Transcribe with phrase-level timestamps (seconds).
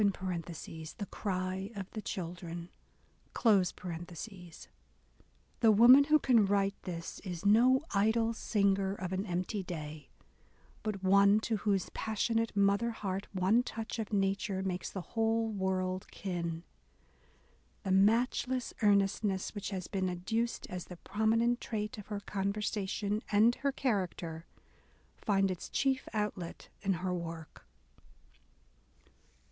[0.01, 2.69] "(The Cry of the Children,)
[3.35, 3.61] The
[5.71, 10.09] woman who can write thus is no idle singer of an empty day,"
[10.81, 16.07] but one to whose passionate mother heart one touch of nature makes the whole world
[16.09, 16.63] kin.
[17.83, 23.53] The matchless earnestness" which has been adduced as the prominent trait of her conversation and
[23.53, 24.47] her character,
[25.15, 27.67] finds its chief outlet in her work.